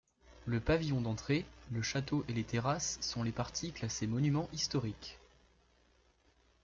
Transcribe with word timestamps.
Le 0.47 0.59
pavillon 0.59 0.99
d'entrée, 0.99 1.45
le 1.71 1.83
château 1.83 2.25
et 2.27 2.33
les 2.33 2.43
terrasses 2.43 2.97
sont 3.01 3.21
les 3.21 3.31
parties 3.31 3.71
classées 3.71 4.07
monument 4.07 4.49
historique. 4.51 5.19